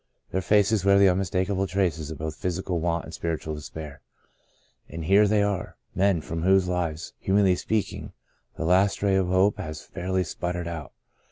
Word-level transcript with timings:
Their 0.31 0.41
faces 0.41 0.83
wear 0.83 0.97
the 0.97 1.09
unmistakable 1.09 1.67
traces 1.67 2.11
both 2.13 2.33
of 2.33 2.39
physical 2.39 2.79
want 2.79 3.05
and 3.05 3.13
spiritual 3.13 3.53
despair. 3.53 4.01
And 4.89 5.05
here 5.05 5.27
they 5.27 5.43
are 5.43 5.75
I 5.75 5.75
Men, 5.99 6.21
from 6.21 6.41
whose 6.41 6.67
lives, 6.67 7.13
humanly 7.19 7.55
speaking, 7.55 8.11
the 8.55 8.65
last 8.65 9.03
ray 9.03 9.15
of 9.15 9.27
hope 9.27 9.57
has 9.59 9.83
fairly 9.83 10.23
spluttered 10.23 10.67
out. 10.67 10.91